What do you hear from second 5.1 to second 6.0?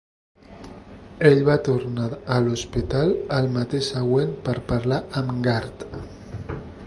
amb Gart.